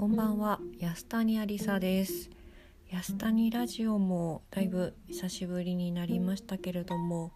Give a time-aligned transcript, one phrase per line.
[0.00, 0.60] こんばんは。
[0.78, 2.30] 安谷ありさです。
[2.88, 7.32] 安谷ラジオもだいぶ久しぶりになりましたけれども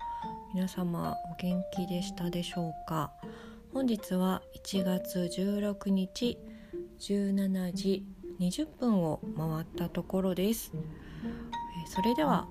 [0.54, 3.13] 皆様お元気でしたでしょうか？
[3.74, 6.38] 本日は1月16日
[7.00, 8.06] 17時
[8.40, 10.72] 20分を回ったところです。
[11.87, 12.49] それでは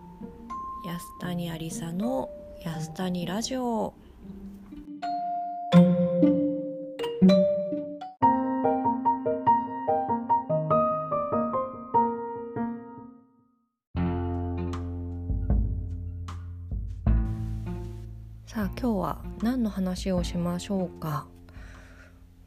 [0.85, 2.29] 安谷ありさの
[2.63, 3.95] 安谷ラジオ
[18.83, 21.25] 今日は何の話をしましょうか？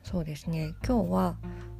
[0.02, 0.74] そうですね。
[0.86, 1.36] 今日は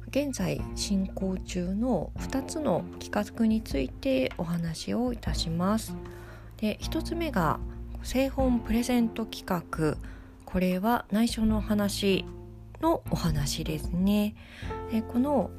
[0.07, 5.95] 現在進行中の2つの企画についてお話をいたします。
[6.59, 7.59] で1つ目が
[8.01, 9.95] 製本プレゼント企画。
[10.43, 12.25] これは内緒の話
[12.81, 14.33] のお話ですね。
[14.91, 15.51] でこの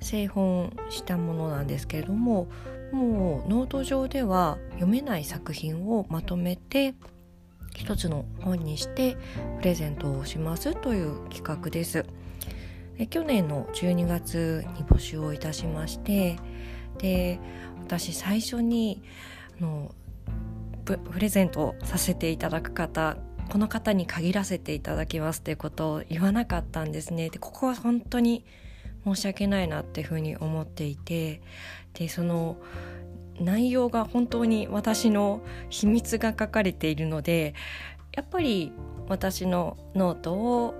[0.00, 2.48] 製本したものなんですけれども
[2.90, 6.94] もうノート上では読めない作品をまとめて
[7.74, 9.16] 一つの本にして
[9.58, 12.04] プレゼントをしますという企画です。
[12.98, 16.36] で去年の12月に募集をいたしまして
[16.98, 17.40] で
[17.78, 19.02] 私最初に
[19.58, 19.94] あの
[20.84, 23.16] プレゼントさせていただく方
[23.50, 27.30] この方に限らせていただきますっていうことを言わなかったんですね。
[27.30, 28.44] でここは本当に
[29.04, 31.40] 申し訳ないなっていうふうに思っていて
[31.94, 32.58] でその
[33.40, 37.54] 内容が本当に私の秘密が書かれているので
[38.12, 38.72] やっぱり
[39.08, 40.74] 私のノートを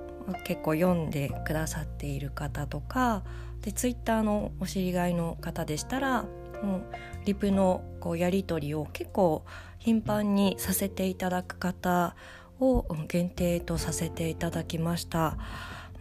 [0.44, 3.22] 結構読んでくださっている方とか
[3.62, 6.24] でツイッターのお知り合いの方でしたら
[6.62, 6.82] もう
[7.24, 9.44] リプのこうやり取りを結構
[9.78, 12.14] 頻繁にさせていただく方
[12.60, 15.38] を限定とさせていただきました。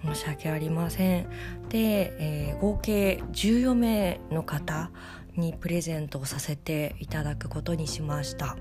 [0.03, 1.29] 申し訳ありません。
[1.69, 4.91] で、えー、合計14名の方
[5.35, 8.57] にプレゼントをさせていただくことにしました。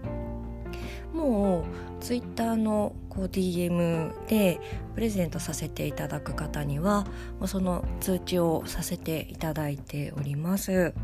[1.13, 1.61] も
[2.01, 4.61] うツイッターのこう DM で
[4.95, 7.07] プレゼントさせていただく方には
[7.47, 10.95] その通知をさせていただいております。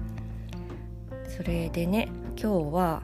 [1.37, 2.11] それでね
[2.41, 3.03] 今日は、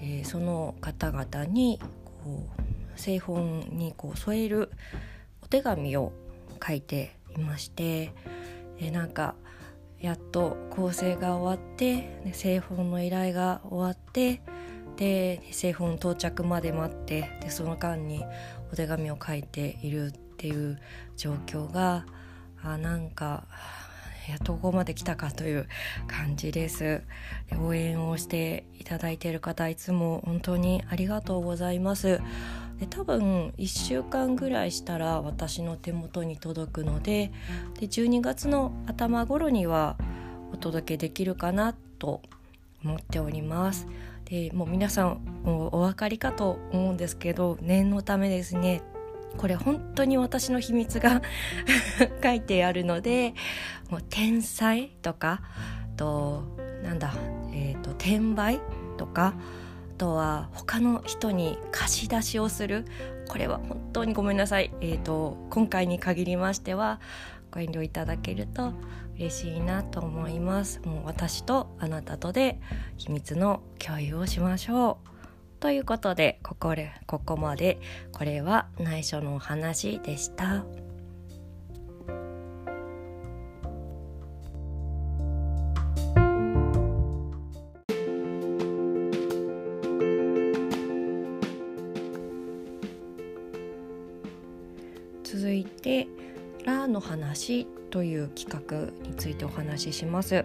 [0.00, 4.70] えー、その方々にこう製本にこう添える
[5.42, 6.12] お手紙を
[6.66, 8.12] 書いていまして、
[8.78, 9.36] えー、なんか
[10.00, 14.40] やっと構成が終わって製本の依頼が終わって
[14.96, 18.24] で製本到着まで待ってでその間に
[18.72, 20.78] お手紙を書いているっていう
[21.16, 22.06] 状況が
[22.62, 23.44] あなんか
[24.28, 25.66] やっとここまで来たかという
[26.06, 27.02] 感じです。
[27.58, 32.20] 応援をしていただいている方いつも本当にありがとうございます。
[32.78, 37.32] で多分1週間ぐらいしたら私の手元に届くので
[37.80, 39.96] で12月の頭頃には
[40.52, 42.22] お届けできるかなと
[42.84, 43.86] 思っております。
[44.24, 48.82] でもう皆さんもうお分かりかと思うんですけど念のためですね。
[49.36, 51.22] これ本当に私の秘密が
[52.22, 53.34] 書いてあるので
[53.90, 55.42] もう天才とか
[55.96, 56.42] と
[56.82, 57.14] なんだ、
[57.52, 58.60] えーと転売
[58.96, 59.34] とか
[59.98, 62.86] とは他の人に貸し出しをする。
[63.28, 66.98] これは本当にごめんなさい、えーと、今回に限りましては
[67.50, 68.72] ご遠慮いただけると
[69.16, 70.80] 嬉しいなと思います。
[70.86, 72.60] もう私とあなたとで
[72.96, 75.08] 秘密の共有をしましょう。
[75.60, 77.80] ということでここでここまで。
[78.12, 80.64] これは内緒のお話でした。
[95.58, 96.08] いて
[96.64, 100.44] 「ラの話」という企画についてお話しします。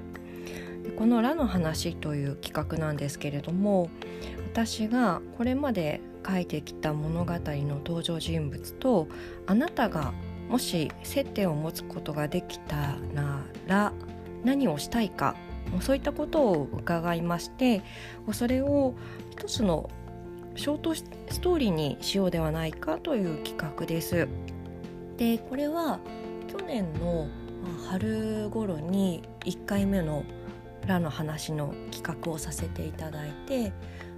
[0.97, 3.89] この「ラの話」という企画なんですけれども
[4.51, 9.07] 私がこれまで書いてきた物語の登場人物と
[9.47, 10.13] あなたが
[10.49, 13.93] もし接点を持つことができたなら
[14.43, 15.35] 何をしたいか
[15.81, 17.81] そういったことを伺いまして
[18.31, 18.93] それを
[19.31, 19.89] 一つの
[20.55, 21.03] ショートス
[21.41, 24.27] トーリーにしようではないかという企画です。
[25.17, 25.99] でこれは
[26.47, 27.27] 去年の
[27.89, 30.23] 春頃に1回目の
[30.87, 33.71] 「ラの話」の企画をさせていただいて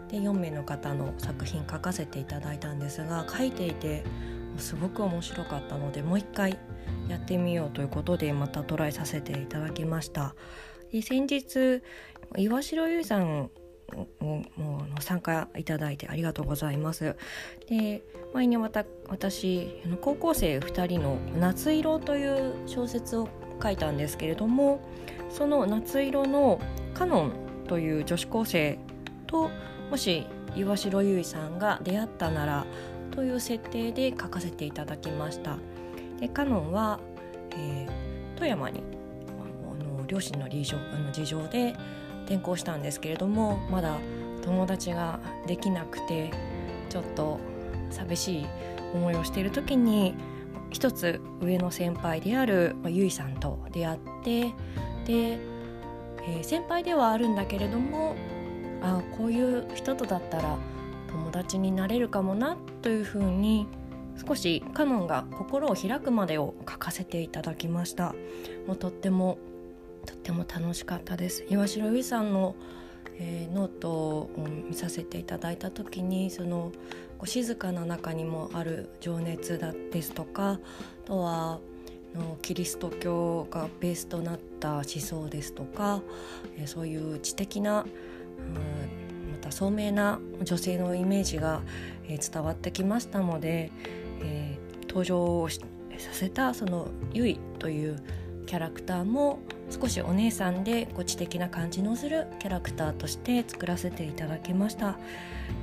[0.10, 4.04] で4名の方の作品書かせていただいたんですが書いていて
[4.58, 6.58] すごく面白かったのでもう一回
[7.10, 10.36] やってみようということでまたトライさせていただきました。
[10.92, 11.82] で先日
[12.38, 13.52] 岩城優さん
[14.20, 14.44] も
[14.98, 17.16] う参加いただいてありがとうございます。
[17.70, 18.04] で
[18.34, 23.30] 前にまた私高校生2人の「夏色」という小説を
[23.62, 24.82] 書いたんですけれども
[25.30, 26.60] その夏色の
[26.94, 27.32] カノン
[27.68, 28.78] という女子高生
[29.28, 29.50] と
[29.90, 32.66] もし岩城優衣さんが出会ったなら
[33.12, 35.58] という設定で書かせていただきました
[36.20, 37.00] でカノンは、
[37.52, 38.82] えー、富山に
[39.40, 41.76] あの両親の事情あの事情で
[42.26, 43.98] 転校したんですけれどもまだ
[44.44, 46.32] 友達ができなくて
[46.90, 47.40] ちょっと
[47.90, 48.46] 寂しい
[48.94, 50.16] 思いをしている時に
[50.72, 54.54] 一つ上の先輩であるゆいさんと出会ってで、
[55.08, 58.16] えー、先輩ではあるんだけれども
[58.82, 60.58] あこういう人とだったら
[61.10, 63.68] 友達になれるかもなというふうに
[64.28, 68.16] 少しカノンが心を開くまでを書かせていただきました。
[68.66, 69.38] もうとっても
[70.06, 71.46] とっても楽しかったです。
[71.50, 72.56] 岩城由さんの、
[73.18, 74.30] えー、ノートを
[74.68, 76.72] 見させていただいた時にその
[77.24, 80.60] 静かな中にもある情熱だですとかあ
[81.06, 81.60] とは
[82.16, 86.02] のキリスト教がベースとなった思想ですとか、
[86.58, 91.62] えー、そういう知的な、うん、また聡明な女性のイメージが、
[92.08, 93.72] えー、伝わってきましたので、
[94.22, 95.60] えー、登場をさ
[96.12, 98.02] せたそのゆいという
[98.46, 99.40] キャラクターも
[99.70, 104.98] 少しお姉さんでこう知的な感じのするキャラクターとして作らせていただきました。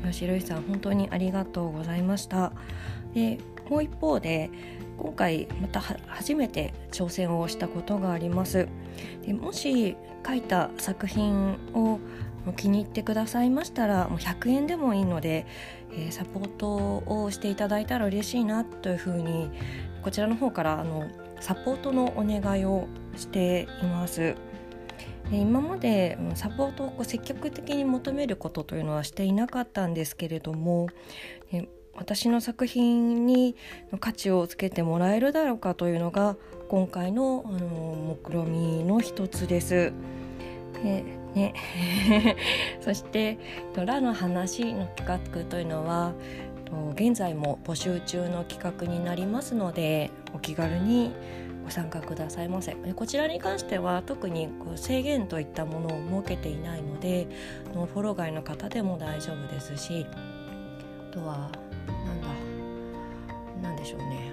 [0.05, 2.52] 吉るいさん本当にありがとうございました。
[3.14, 3.38] で
[3.69, 4.50] もう一方で
[4.99, 8.69] 今回また初めて挑戦をしたことがあります。
[9.25, 9.96] でもし
[10.26, 12.00] 書いた作品を
[12.56, 15.46] 気に入ってくださいましたらもう100円でもいいので、
[15.93, 19.50] えー、サポートをしていただいたら嬉しいなというふうに
[20.02, 21.08] こちらの方からあの
[21.43, 22.87] サポートのお願いを
[23.17, 24.37] しています。
[25.33, 30.89] 今までサポートをこう積極的に求めることというのはしていなかったんですけれども
[31.94, 33.56] 私の作品に
[33.99, 36.37] 価値をつけてもらえるだろうかというのが
[36.69, 37.59] 今回のあの
[38.25, 39.93] 目論見の一つです。
[40.83, 41.55] ね、
[42.81, 43.39] そして
[43.77, 46.12] 「ラの話」の企画というのは
[46.94, 51.12] 現在も募集中の企画になりますのでお気軽に
[51.64, 52.73] ご参加くださいませ。
[52.75, 57.29] こちらに関しては特にこう制限といったものを設けていないので
[57.73, 60.06] フォロー外の方でも大丈夫ですし
[61.11, 61.50] あとは
[62.06, 64.32] なんだなんでしょうね。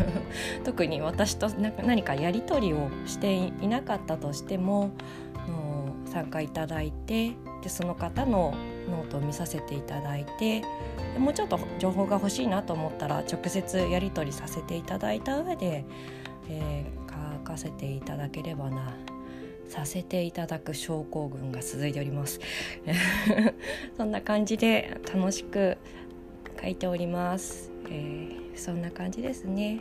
[0.64, 4.90] 特に私と何かやり取りをしていなかったとしても
[6.06, 7.32] 参加いただいて
[7.62, 8.54] でその方の
[8.90, 10.62] ノートを見させていただいて
[11.18, 15.84] もうちょっと情報が欲しいなと思ったら直接やり取りさせていただいた上で、
[16.48, 18.96] えー、書かせていただければな
[19.68, 22.38] させていただく症候群が続いております。
[23.96, 25.78] そんな感じで楽しく
[26.60, 29.80] 書いております、えー、そんな感じですね。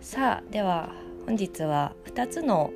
[0.00, 0.94] さあでは
[1.26, 2.72] 本日は2つの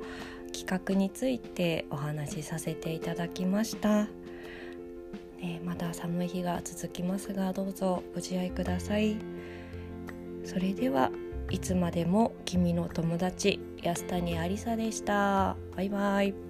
[0.53, 4.07] 企画についてお話しさせていただきました。
[5.75, 9.17] まだ寒い日が続きますがどうぞご自愛ください。
[10.45, 11.11] それでは
[11.49, 15.57] いつまでも君の友達安谷ありさでした。
[15.75, 16.44] バイバイ。